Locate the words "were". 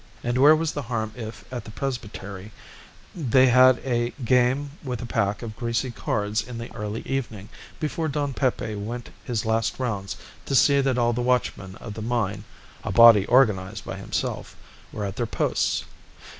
14.91-15.05